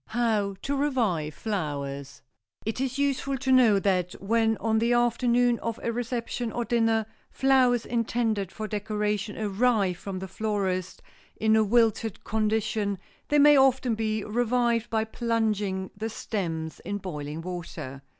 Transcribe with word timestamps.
[Sidenote: 0.07 0.23
HOW 0.25 0.55
TO 0.63 0.75
REVIVE 0.77 1.33
FLOWERS] 1.35 2.21
It 2.65 2.81
is 2.81 2.97
useful 2.97 3.37
to 3.37 3.51
know 3.51 3.77
that 3.77 4.13
when 4.13 4.57
on 4.57 4.79
the 4.79 4.93
afternoon 4.93 5.59
of 5.59 5.79
a 5.83 5.91
reception 5.91 6.51
or 6.51 6.65
dinner 6.65 7.05
flowers 7.29 7.85
intended 7.85 8.51
for 8.51 8.67
decoration 8.67 9.37
arrive 9.37 9.97
from 9.97 10.17
the 10.17 10.27
florist 10.27 11.03
in 11.35 11.55
a 11.55 11.63
wilted 11.63 12.23
condition 12.23 12.97
they 13.27 13.37
may 13.37 13.55
often 13.55 13.93
be 13.93 14.23
revived 14.23 14.89
by 14.89 15.03
plunging 15.03 15.91
the 15.95 16.09
stems 16.09 16.79
in 16.79 16.97
boiling 16.97 17.41
water. 17.43 18.01